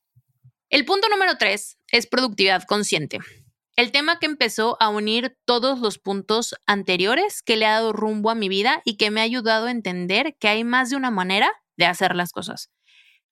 [0.72, 3.18] El punto número tres es productividad consciente.
[3.76, 8.30] El tema que empezó a unir todos los puntos anteriores que le ha dado rumbo
[8.30, 11.11] a mi vida y que me ha ayudado a entender que hay más de una
[11.11, 12.70] manera de hacer las cosas.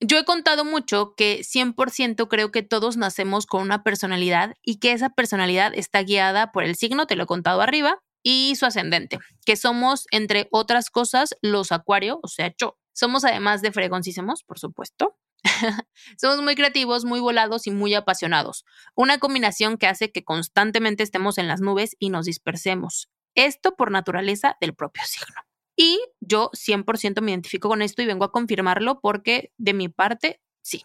[0.00, 4.92] Yo he contado mucho que 100% creo que todos nacemos con una personalidad y que
[4.92, 9.18] esa personalidad está guiada por el signo, te lo he contado arriba, y su ascendente,
[9.46, 12.76] que somos, entre otras cosas, los acuario, o sea, yo.
[12.92, 15.16] Somos además de fregoncísimos, por supuesto,
[16.20, 18.64] Somos muy creativos, muy volados y muy apasionados.
[18.94, 23.09] Una combinación que hace que constantemente estemos en las nubes y nos dispersemos.
[23.35, 25.40] Esto por naturaleza del propio signo.
[25.76, 30.40] Y yo 100% me identifico con esto y vengo a confirmarlo porque de mi parte,
[30.62, 30.83] sí.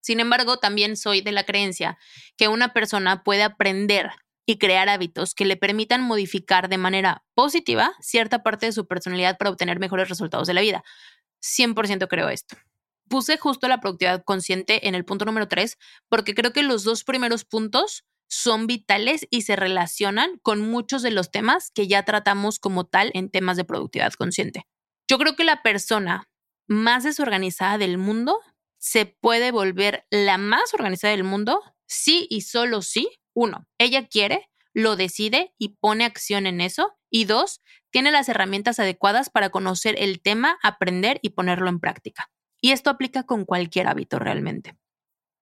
[0.00, 1.98] Sin embargo, también soy de la creencia
[2.36, 4.10] que una persona puede aprender
[4.46, 9.36] y crear hábitos que le permitan modificar de manera positiva cierta parte de su personalidad
[9.36, 10.84] para obtener mejores resultados de la vida.
[11.42, 12.56] 100% creo esto
[13.08, 15.76] puse justo la productividad consciente en el punto número tres,
[16.08, 21.10] porque creo que los dos primeros puntos son vitales y se relacionan con muchos de
[21.10, 24.64] los temas que ya tratamos como tal en temas de productividad consciente.
[25.08, 26.28] Yo creo que la persona
[26.66, 28.38] más desorganizada del mundo
[28.78, 34.50] se puede volver la más organizada del mundo sí y solo sí, uno, ella quiere,
[34.74, 36.94] lo decide y pone acción en eso.
[37.10, 42.30] Y dos, tiene las herramientas adecuadas para conocer el tema, aprender y ponerlo en práctica.
[42.60, 44.76] Y esto aplica con cualquier hábito realmente.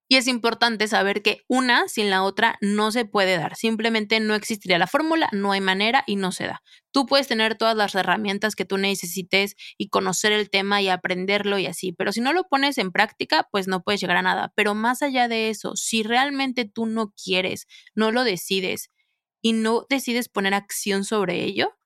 [0.09, 3.57] Y es importante saber que una sin la otra no se puede dar.
[3.57, 6.63] Simplemente no existiría la fórmula, no hay manera y no se da.
[6.93, 11.59] Tú puedes tener todas las herramientas que tú necesites y conocer el tema y aprenderlo
[11.59, 14.53] y así, pero si no lo pones en práctica, pues no puedes llegar a nada.
[14.55, 18.91] Pero más allá de eso, si realmente tú no quieres, no lo decides
[19.43, 21.77] y no decides poner acción sobre ello,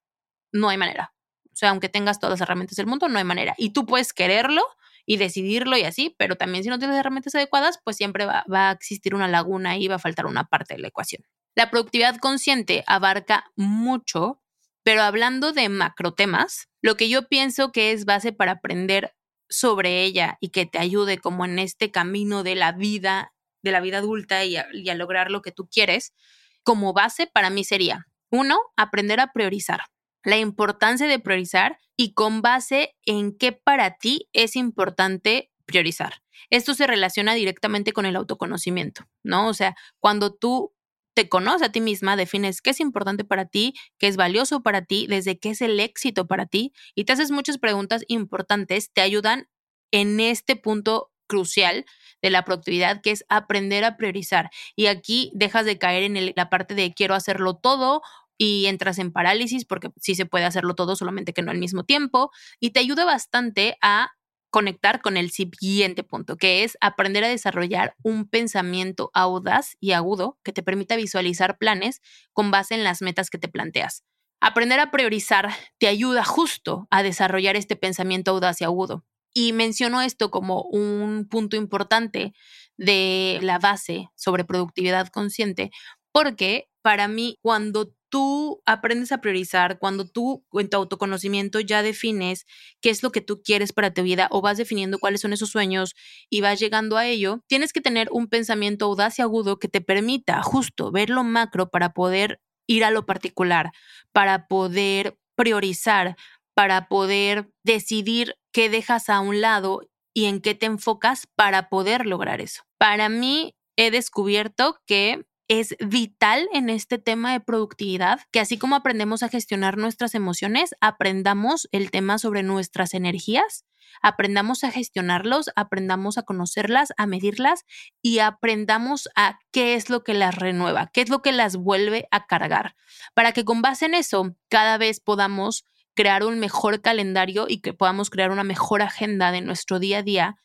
[0.52, 1.14] no hay manera.
[1.46, 3.54] O sea, aunque tengas todas las herramientas del mundo, no hay manera.
[3.56, 4.62] Y tú puedes quererlo,
[5.06, 8.72] y decidirlo y así, pero también si no tienes herramientas adecuadas, pues siempre va, a
[8.72, 11.22] existir una laguna y va a faltar una parte de la ecuación.
[11.54, 14.42] La productividad consciente abarca mucho,
[14.82, 19.14] pero hablando de macro temas, lo que yo pienso que es base para aprender
[19.48, 23.32] sobre ella y que te ayude como en este camino de la vida,
[23.62, 26.14] de la vida adulta y y a lograr lo que tú quieres,
[26.62, 29.80] como base para mí sería, uno, aprender a priorizar
[30.24, 36.22] la importancia de priorizar y con base en qué para ti es importante priorizar.
[36.50, 39.48] Esto se relaciona directamente con el autoconocimiento, ¿no?
[39.48, 40.74] O sea, cuando tú
[41.14, 44.84] te conoces a ti misma, defines qué es importante para ti, qué es valioso para
[44.84, 49.00] ti, desde qué es el éxito para ti y te haces muchas preguntas importantes, te
[49.00, 49.48] ayudan
[49.90, 51.84] en este punto crucial
[52.22, 54.50] de la productividad, que es aprender a priorizar.
[54.76, 58.02] Y aquí dejas de caer en la parte de quiero hacerlo todo
[58.42, 61.84] y entras en parálisis porque sí se puede hacerlo todo, solamente que no al mismo
[61.84, 64.12] tiempo, y te ayuda bastante a
[64.48, 70.38] conectar con el siguiente punto, que es aprender a desarrollar un pensamiento audaz y agudo
[70.42, 72.00] que te permita visualizar planes
[72.32, 74.04] con base en las metas que te planteas.
[74.40, 79.04] Aprender a priorizar te ayuda justo a desarrollar este pensamiento audaz y agudo.
[79.34, 82.32] Y menciono esto como un punto importante
[82.78, 85.70] de la base sobre productividad consciente,
[86.10, 92.44] porque para mí, cuando tú aprendes a priorizar, cuando tú en tu autoconocimiento ya defines
[92.80, 95.50] qué es lo que tú quieres para tu vida o vas definiendo cuáles son esos
[95.50, 95.94] sueños
[96.28, 99.80] y vas llegando a ello, tienes que tener un pensamiento audaz y agudo que te
[99.80, 103.70] permita justo ver lo macro para poder ir a lo particular,
[104.12, 106.16] para poder priorizar,
[106.54, 109.80] para poder decidir qué dejas a un lado
[110.14, 112.62] y en qué te enfocas para poder lograr eso.
[112.78, 118.76] Para mí, he descubierto que es vital en este tema de productividad, que así como
[118.76, 123.64] aprendemos a gestionar nuestras emociones, aprendamos el tema sobre nuestras energías,
[124.00, 127.64] aprendamos a gestionarlos, aprendamos a conocerlas, a medirlas
[128.00, 132.06] y aprendamos a qué es lo que las renueva, qué es lo que las vuelve
[132.12, 132.76] a cargar,
[133.14, 135.64] para que con base en eso cada vez podamos
[135.96, 140.02] crear un mejor calendario y que podamos crear una mejor agenda de nuestro día a
[140.04, 140.36] día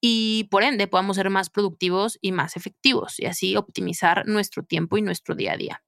[0.00, 4.98] y por ende podamos ser más productivos y más efectivos y así optimizar nuestro tiempo
[4.98, 5.82] y nuestro día a día.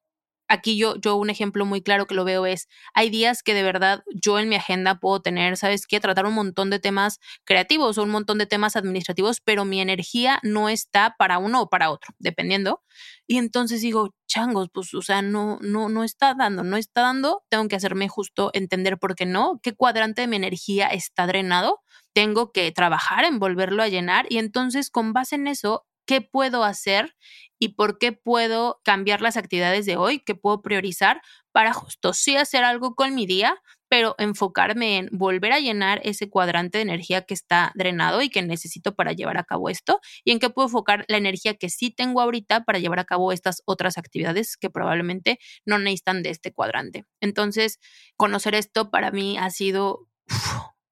[0.53, 3.63] Aquí yo, yo un ejemplo muy claro que lo veo es, hay días que de
[3.63, 6.01] verdad yo en mi agenda puedo tener, ¿sabes qué?
[6.01, 10.41] Tratar un montón de temas creativos o un montón de temas administrativos, pero mi energía
[10.43, 12.83] no está para uno o para otro, dependiendo.
[13.29, 17.45] Y entonces digo, changos, pues, o sea, no, no, no está dando, no está dando,
[17.49, 21.81] tengo que hacerme justo entender por qué no, qué cuadrante de mi energía está drenado
[22.13, 26.65] tengo que trabajar en volverlo a llenar y entonces con base en eso, ¿qué puedo
[26.65, 27.17] hacer
[27.59, 30.21] y por qué puedo cambiar las actividades de hoy?
[30.21, 31.21] ¿Qué puedo priorizar
[31.53, 33.57] para justo sí hacer algo con mi día,
[33.89, 38.43] pero enfocarme en volver a llenar ese cuadrante de energía que está drenado y que
[38.43, 41.91] necesito para llevar a cabo esto y en qué puedo enfocar la energía que sí
[41.91, 46.53] tengo ahorita para llevar a cabo estas otras actividades que probablemente no necesitan de este
[46.53, 47.05] cuadrante.
[47.21, 47.79] Entonces,
[48.17, 50.07] conocer esto para mí ha sido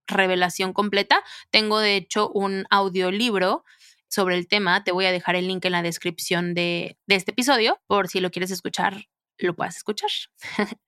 [0.08, 1.22] revelación completa.
[1.50, 3.64] Tengo de hecho un audiolibro
[4.08, 4.82] sobre el tema.
[4.84, 8.30] Te voy a dejar el link en la descripción de, este episodio por si lo
[8.30, 9.04] quieres escuchar
[9.40, 10.10] lo puedas escuchar.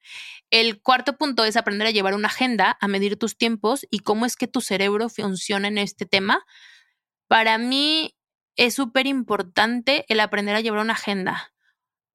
[0.50, 4.26] el cuarto punto es aprender a llevar una agenda, a medir tus tiempos y cómo
[4.26, 6.44] es que tu cerebro funciona en este tema.
[7.28, 8.16] Para mí
[8.56, 11.52] es súper importante el aprender a llevar una agenda,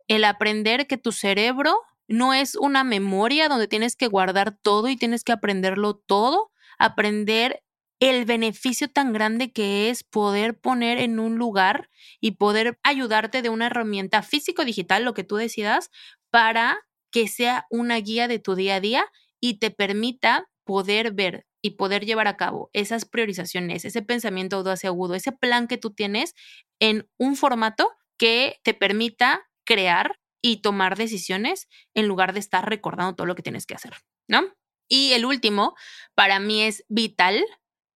[0.08, 4.98] el aprender que tu cerebro no es una memoria donde tienes que guardar todo y
[4.98, 7.63] tienes que aprenderlo todo, aprender
[7.99, 13.49] el beneficio tan grande que es poder poner en un lugar y poder ayudarte de
[13.49, 15.91] una herramienta físico-digital, lo que tú decidas,
[16.29, 16.77] para
[17.11, 19.05] que sea una guía de tu día a día
[19.39, 24.83] y te permita poder ver y poder llevar a cabo esas priorizaciones, ese pensamiento audaz
[24.83, 26.35] y agudo, ese plan que tú tienes
[26.79, 33.15] en un formato que te permita crear y tomar decisiones en lugar de estar recordando
[33.15, 33.93] todo lo que tienes que hacer,
[34.27, 34.43] ¿no?
[34.88, 35.76] Y el último,
[36.13, 37.43] para mí es vital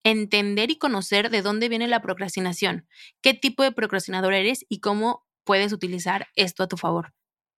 [0.04, 2.88] entender y conocer de dónde viene la procrastinación,
[3.22, 7.14] qué tipo de procrastinador eres y cómo puedes utilizar esto a tu favor.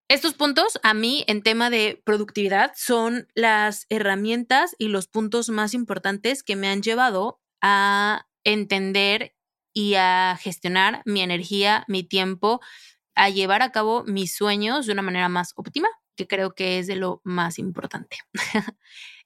[0.10, 5.74] Estos puntos a mí en tema de productividad son las herramientas y los puntos más
[5.74, 9.36] importantes que me han llevado a entender
[9.74, 12.60] y a gestionar mi energía, mi tiempo,
[13.16, 16.88] a llevar a cabo mis sueños de una manera más óptima, que creo que es
[16.88, 18.18] de lo más importante.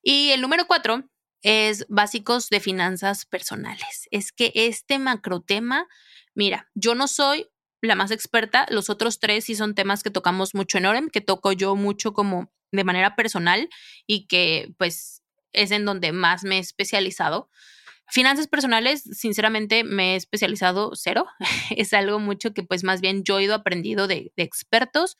[0.05, 1.03] y el número cuatro
[1.41, 4.07] es básicos de finanzas personales.
[4.11, 5.87] Es que este macro tema,
[6.35, 7.47] mira, yo no soy
[7.81, 8.67] la más experta.
[8.69, 12.13] Los otros tres sí son temas que tocamos mucho en Orem, que toco yo mucho
[12.13, 13.67] como de manera personal
[14.05, 17.49] y que pues es en donde más me he especializado.
[18.07, 21.25] Finanzas personales, sinceramente, me he especializado cero.
[21.75, 25.17] es algo mucho que pues más bien yo he ido aprendido de, de expertos,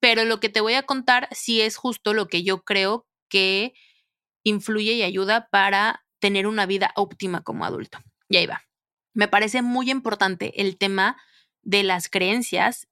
[0.00, 3.74] pero lo que te voy a contar sí es justo lo que yo creo que
[4.44, 7.98] influye y ayuda para tener una vida óptima como adulto.
[8.28, 8.62] Y ahí va.
[9.14, 11.16] Me parece muy importante el tema
[11.62, 12.88] de las creencias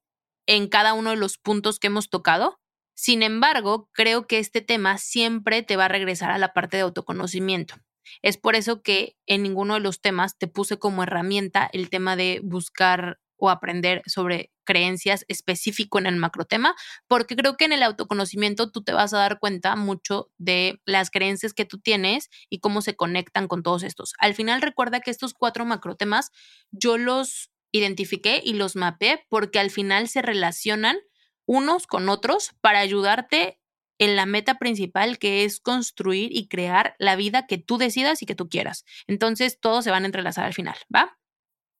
[0.47, 2.61] en cada uno de los puntos que hemos tocado.
[2.95, 6.83] Sin embargo, creo que este tema siempre te va a regresar a la parte de
[6.83, 7.77] autoconocimiento.
[8.21, 12.17] Es por eso que en ninguno de los temas te puse como herramienta el tema
[12.17, 16.77] de buscar o aprender sobre creencias específico en el macro tema,
[17.09, 21.11] porque creo que en el autoconocimiento tú te vas a dar cuenta mucho de las
[21.11, 24.15] creencias que tú tienes y cómo se conectan con todos estos.
[24.19, 26.31] Al final recuerda que estos cuatro macro temas
[26.71, 30.99] yo los identifiqué y los mapeé porque al final se relacionan
[31.45, 33.59] unos con otros para ayudarte
[33.99, 38.27] en la meta principal que es construir y crear la vida que tú decidas y
[38.27, 38.85] que tú quieras.
[39.09, 41.19] Entonces, todos se van a entrelazar al final, ¿va?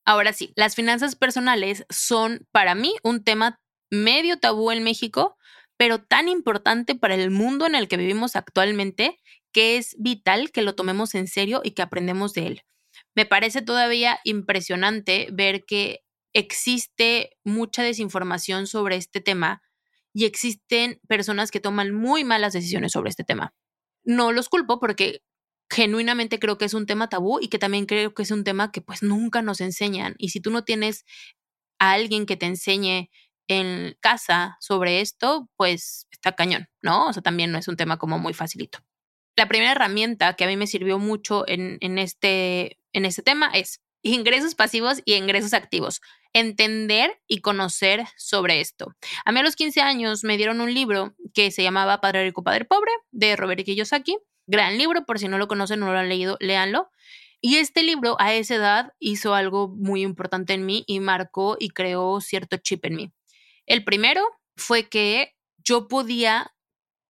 [0.05, 3.61] Ahora sí, las finanzas personales son para mí un tema
[3.91, 5.37] medio tabú en México,
[5.77, 9.19] pero tan importante para el mundo en el que vivimos actualmente
[9.53, 12.63] que es vital que lo tomemos en serio y que aprendemos de él.
[13.15, 16.01] Me parece todavía impresionante ver que
[16.33, 19.63] existe mucha desinformación sobre este tema
[20.15, 23.55] y existen personas que toman muy malas decisiones sobre este tema.
[24.05, 25.21] No los culpo porque
[25.73, 28.71] genuinamente creo que es un tema tabú y que también creo que es un tema
[28.71, 30.15] que pues nunca nos enseñan.
[30.19, 31.05] Y si tú no tienes
[31.79, 33.11] a alguien que te enseñe
[33.49, 37.09] en casa sobre esto, pues está cañón, ¿no?
[37.09, 38.81] O sea, también no es un tema como muy facilito.
[39.35, 43.51] La primera herramienta que a mí me sirvió mucho en, en este en este tema
[43.55, 46.03] es ingresos pasivos y ingresos activos.
[46.35, 48.95] Entender y conocer sobre esto.
[49.25, 52.43] A mí a los 15 años me dieron un libro que se llamaba Padre Rico,
[52.43, 54.19] Padre Pobre, de Robert Kiyosaki.
[54.47, 56.91] Gran libro, por si no lo conocen, no lo han leído, léanlo.
[57.41, 61.71] Y este libro a esa edad hizo algo muy importante en mí y marcó y
[61.71, 63.13] creó cierto chip en mí.
[63.67, 64.23] El primero
[64.57, 66.55] fue que yo podía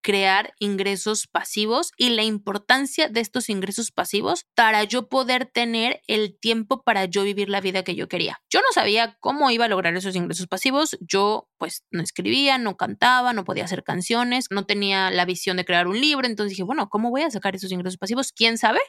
[0.03, 6.39] crear ingresos pasivos y la importancia de estos ingresos pasivos para yo poder tener el
[6.39, 8.43] tiempo para yo vivir la vida que yo quería.
[8.51, 10.99] Yo no sabía cómo iba a lograr esos ingresos pasivos.
[11.01, 15.65] Yo pues no escribía, no cantaba, no podía hacer canciones, no tenía la visión de
[15.65, 16.27] crear un libro.
[16.27, 18.33] Entonces dije, bueno, ¿cómo voy a sacar esos ingresos pasivos?
[18.33, 18.81] ¿Quién sabe?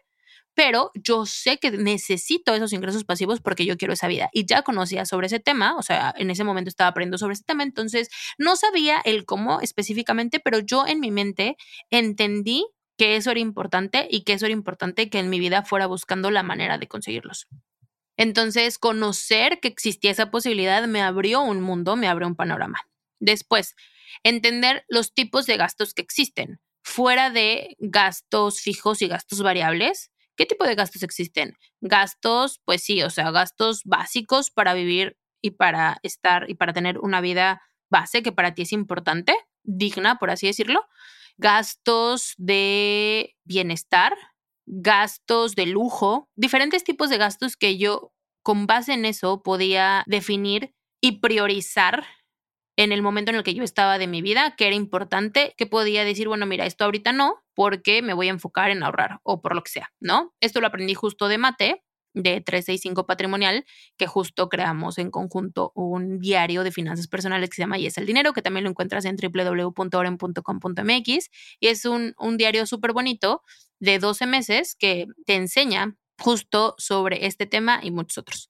[0.55, 4.29] Pero yo sé que necesito esos ingresos pasivos porque yo quiero esa vida.
[4.33, 7.43] Y ya conocía sobre ese tema, o sea, en ese momento estaba aprendiendo sobre ese
[7.43, 11.57] tema, entonces no sabía el cómo específicamente, pero yo en mi mente
[11.89, 12.65] entendí
[12.97, 16.29] que eso era importante y que eso era importante que en mi vida fuera buscando
[16.29, 17.47] la manera de conseguirlos.
[18.17, 22.79] Entonces, conocer que existía esa posibilidad me abrió un mundo, me abrió un panorama.
[23.19, 23.75] Después,
[24.23, 30.46] entender los tipos de gastos que existen, fuera de gastos fijos y gastos variables, ¿Qué
[30.46, 31.58] tipo de gastos existen?
[31.82, 37.00] Gastos, pues sí, o sea, gastos básicos para vivir y para estar y para tener
[37.00, 40.86] una vida base que para ti es importante, digna, por así decirlo.
[41.38, 44.15] Gastos de bienestar,
[44.65, 50.74] gastos de lujo, diferentes tipos de gastos que yo con base en eso podía definir
[51.02, 52.06] y priorizar
[52.75, 55.65] en el momento en el que yo estaba de mi vida, que era importante, que
[55.65, 59.41] podía decir, bueno, mira, esto ahorita no, porque me voy a enfocar en ahorrar o
[59.41, 60.33] por lo que sea, ¿no?
[60.41, 61.83] Esto lo aprendí justo de Mate,
[62.13, 63.65] de 365 Patrimonial,
[63.97, 67.97] que justo creamos en conjunto un diario de finanzas personales que se llama Y es
[67.97, 71.29] el dinero, que también lo encuentras en www.oren.com.mx
[71.60, 73.43] y es un, un diario súper bonito
[73.79, 78.50] de 12 meses que te enseña justo sobre este tema y muchos otros.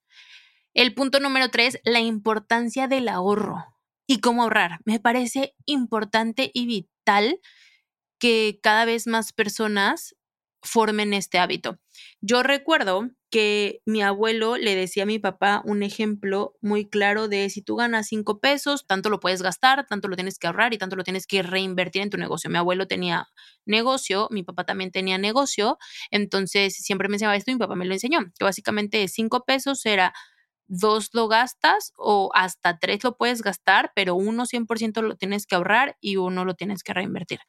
[0.73, 3.72] El punto número tres, la importancia del ahorro
[4.07, 4.79] y cómo ahorrar.
[4.85, 7.39] Me parece importante y vital
[8.19, 10.15] que cada vez más personas
[10.63, 11.79] formen este hábito.
[12.21, 17.49] Yo recuerdo que mi abuelo le decía a mi papá un ejemplo muy claro de
[17.49, 20.77] si tú ganas cinco pesos, tanto lo puedes gastar, tanto lo tienes que ahorrar y
[20.77, 22.49] tanto lo tienes que reinvertir en tu negocio.
[22.49, 23.27] Mi abuelo tenía
[23.65, 25.77] negocio, mi papá también tenía negocio,
[26.11, 29.85] entonces siempre me enseñaba esto y mi papá me lo enseñó, que básicamente cinco pesos
[29.85, 30.13] era
[30.67, 35.55] dos lo gastas o hasta tres lo puedes gastar, pero uno 100% lo tienes que
[35.55, 37.39] ahorrar y uno lo tienes que reinvertir.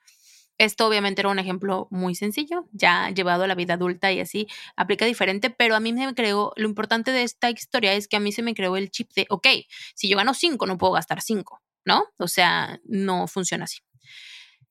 [0.56, 4.46] Esto obviamente era un ejemplo muy sencillo, ya llevado a la vida adulta y así
[4.76, 8.20] aplica diferente, pero a mí me creó, lo importante de esta historia es que a
[8.20, 9.48] mí se me creó el chip de, ok,
[9.94, 12.04] si yo gano cinco, no puedo gastar cinco, ¿no?
[12.18, 13.78] O sea, no funciona así.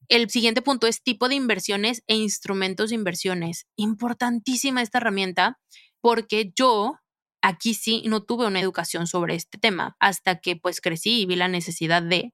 [0.08, 3.68] El siguiente punto es tipo de inversiones e instrumentos de inversiones.
[3.76, 5.60] Importantísima esta herramienta
[6.02, 7.00] porque yo
[7.44, 11.36] aquí sí no tuve una educación sobre este tema hasta que pues crecí y vi
[11.36, 12.34] la necesidad de.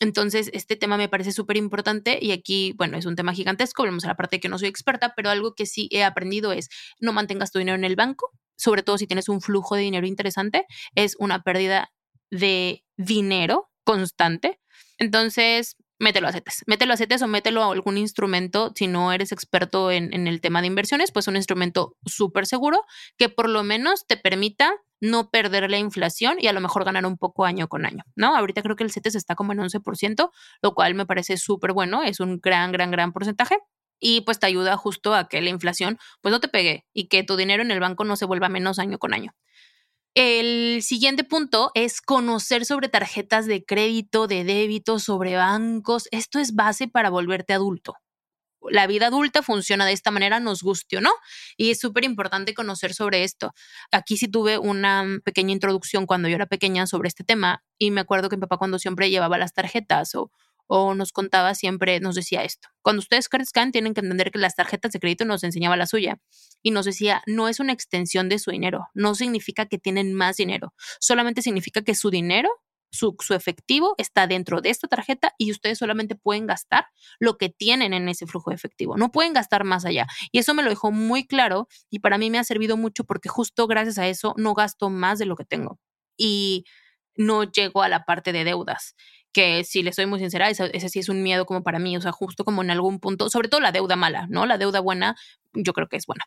[0.00, 4.04] Entonces, este tema me parece súper importante y aquí, bueno, es un tema gigantesco, vemos
[4.04, 6.70] a la parte de que no soy experta, pero algo que sí he aprendido es
[6.98, 10.06] no mantengas tu dinero en el banco, sobre todo si tienes un flujo de dinero
[10.06, 10.64] interesante,
[10.94, 11.92] es una pérdida
[12.30, 14.58] de dinero constante.
[14.96, 16.64] Entonces, mételo a CETES.
[16.66, 20.60] Mételo a CETES o mételo a algún instrumento, si no eres experto en, el tema
[20.62, 22.82] de inversiones, pues un instrumento súper seguro
[23.16, 27.06] que por lo menos te permita no perder la inflación y a lo mejor ganar
[27.06, 28.34] un poco año con año, ¿no?
[28.34, 30.30] Ahorita creo que el CETES está como en 11%,
[30.62, 33.58] lo cual me parece súper bueno, es un gran, gran, gran porcentaje
[33.98, 37.22] y pues te ayuda justo a que la inflación pues no te pegue y que
[37.22, 39.32] tu dinero en el banco no se vuelva menos año con año.
[40.14, 46.08] El siguiente punto es conocer sobre tarjetas de crédito, de débito, sobre bancos.
[46.10, 47.94] Esto es base para volverte adulto.
[48.68, 51.12] La vida adulta funciona de esta manera, nos guste o no,
[51.56, 53.52] y es súper importante conocer sobre esto.
[53.90, 58.02] Aquí sí tuve una pequeña introducción cuando yo era pequeña sobre este tema y me
[58.02, 60.30] acuerdo que mi papá cuando siempre llevaba las tarjetas o
[60.72, 62.68] o nos contaba siempre, nos decía esto.
[62.80, 66.20] Cuando ustedes crezcan, tienen que entender que las tarjetas de crédito nos enseñaba la suya
[66.62, 70.36] y nos decía, no es una extensión de su dinero, no significa que tienen más
[70.36, 72.48] dinero, solamente significa que su dinero
[72.92, 76.86] su, su, efectivo está dentro de esta tarjeta y ustedes solamente pueden gastar
[77.20, 78.96] lo que tienen en ese flujo de efectivo.
[78.96, 80.08] No pueden gastar más allá.
[80.32, 83.28] Y eso me lo dejó muy claro y para mí me ha servido mucho porque
[83.28, 85.78] justo gracias a eso no gasto más de lo que tengo.
[86.16, 86.64] Y
[87.16, 88.96] no llego a la parte de deudas
[89.32, 91.96] que si le soy muy sincera, ese, ese, sí es un miedo como para mí,
[91.96, 94.46] o sea, justo como en algún punto, sobre todo la deuda mala, ¿no?
[94.46, 95.16] La deuda buena,
[95.52, 96.24] yo creo que es buena.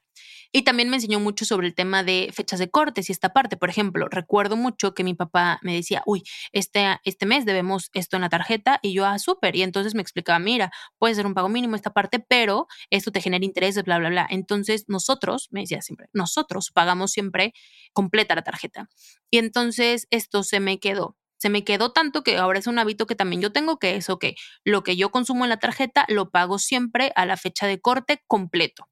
[0.51, 3.57] Y también me enseñó mucho sobre el tema de fechas de cortes y esta parte.
[3.57, 8.17] Por ejemplo, recuerdo mucho que mi papá me decía, uy, este, este mes debemos esto
[8.17, 9.55] en la tarjeta y yo, ah, súper.
[9.55, 13.21] Y entonces me explicaba, mira, puede ser un pago mínimo esta parte, pero esto te
[13.21, 14.27] genera intereses, bla, bla, bla.
[14.29, 17.53] Entonces nosotros, me decía siempre, nosotros pagamos siempre
[17.93, 18.89] completa la tarjeta.
[19.29, 23.05] Y entonces esto se me quedó se me quedó tanto que ahora es un hábito
[23.05, 24.27] que también yo tengo, que es, ok,
[24.63, 28.23] lo que yo consumo en la tarjeta lo pago siempre a la fecha de corte
[28.27, 28.87] completo.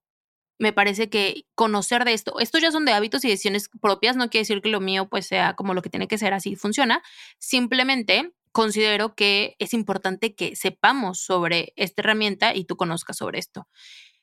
[0.59, 4.29] Me parece que conocer de esto, estos ya son de hábitos y decisiones propias, no
[4.29, 7.01] quiere decir que lo mío pues sea como lo que tiene que ser, así funciona.
[7.39, 13.69] Simplemente considero que es importante que sepamos sobre esta herramienta y tú conozcas sobre esto.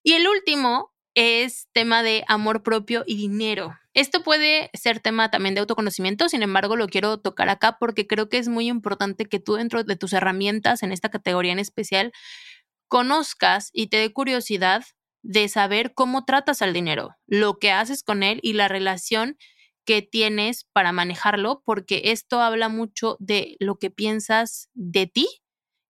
[0.03, 3.77] Y el último es tema de amor propio y dinero.
[3.93, 8.29] Esto puede ser tema también de autoconocimiento, sin embargo lo quiero tocar acá porque creo
[8.29, 12.13] que es muy importante que tú dentro de tus herramientas en esta categoría en especial
[12.87, 14.85] conozcas y te dé curiosidad
[15.23, 19.39] de saber cómo tratas al dinero, lo que haces con él y la relación
[19.85, 25.27] que tienes para manejarlo, porque esto habla mucho de lo que piensas de ti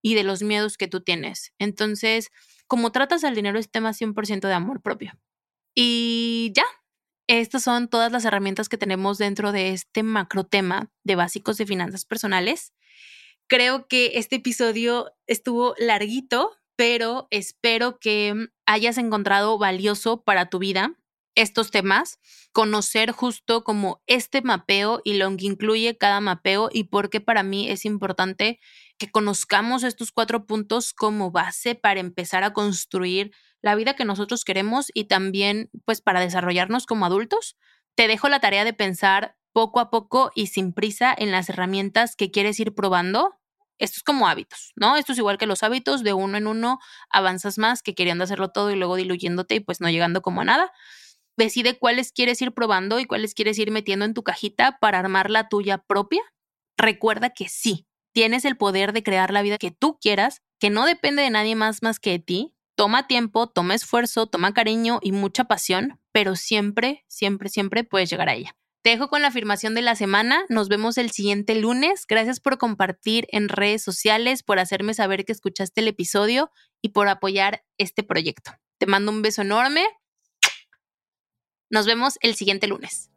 [0.01, 1.53] y de los miedos que tú tienes.
[1.59, 2.31] Entonces,
[2.69, 5.19] como tratas al dinero es tema 100% de amor propio.
[5.75, 6.65] Y ya,
[7.27, 11.65] estas son todas las herramientas que tenemos dentro de este macro tema de básicos de
[11.65, 12.73] finanzas personales.
[13.47, 18.35] Creo que este episodio estuvo larguito, pero espero que
[18.67, 20.93] hayas encontrado valioso para tu vida
[21.33, 22.19] estos temas,
[22.51, 27.43] conocer justo como este mapeo y lo que incluye cada mapeo y por qué para
[27.43, 28.59] mí es importante
[28.99, 33.31] que conozcamos estos cuatro puntos como base para empezar a construir
[33.61, 37.57] la vida que nosotros queremos y también pues para desarrollarnos como adultos.
[37.95, 42.15] Te dejo la tarea de pensar poco a poco y sin prisa en las herramientas
[42.15, 43.35] que quieres ir probando.
[43.79, 44.97] Esto es como hábitos, ¿no?
[44.97, 46.79] Esto es igual que los hábitos, de uno en uno
[47.09, 50.45] avanzas más que queriendo hacerlo todo y luego diluyéndote y pues no llegando como a
[50.45, 50.71] nada.
[51.37, 55.29] Decide cuáles quieres ir probando y cuáles quieres ir metiendo en tu cajita para armar
[55.29, 56.21] la tuya propia.
[56.77, 60.85] Recuerda que sí, tienes el poder de crear la vida que tú quieras, que no
[60.85, 62.55] depende de nadie más más que de ti.
[62.75, 68.29] Toma tiempo, toma esfuerzo, toma cariño y mucha pasión, pero siempre, siempre, siempre puedes llegar
[68.29, 68.55] a ella.
[68.81, 70.45] Te dejo con la afirmación de la semana.
[70.47, 72.05] Nos vemos el siguiente lunes.
[72.07, 76.51] Gracias por compartir en redes sociales, por hacerme saber que escuchaste el episodio
[76.81, 78.53] y por apoyar este proyecto.
[78.77, 79.85] Te mando un beso enorme.
[81.69, 83.11] Nos vemos el siguiente lunes.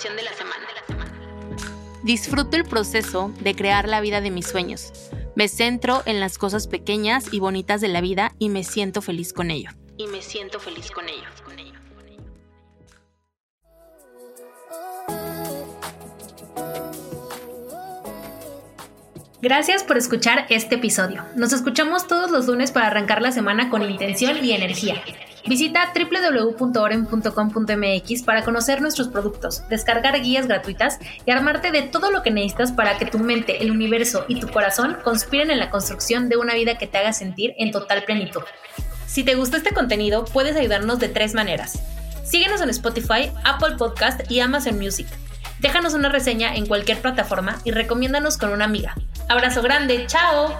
[0.00, 0.66] De la semana.
[2.02, 4.92] Disfruto el proceso de crear la vida de mis sueños.
[5.36, 9.34] Me centro en las cosas pequeñas y bonitas de la vida y me siento feliz
[9.34, 9.70] con ello.
[9.98, 11.28] Y me siento feliz con ello.
[19.42, 21.24] Gracias por escuchar este episodio.
[21.36, 25.02] Nos escuchamos todos los lunes para arrancar la semana con intención y energía.
[25.46, 32.30] Visita www.oren.com.mx para conocer nuestros productos, descargar guías gratuitas y armarte de todo lo que
[32.30, 36.36] necesitas para que tu mente, el universo y tu corazón conspiren en la construcción de
[36.36, 38.42] una vida que te haga sentir en total plenitud.
[39.06, 41.82] Si te gustó este contenido, puedes ayudarnos de tres maneras.
[42.22, 45.06] Síguenos en Spotify, Apple Podcast y Amazon Music.
[45.58, 48.94] Déjanos una reseña en cualquier plataforma y recomiéndanos con una amiga.
[49.28, 50.56] Abrazo grande, chao.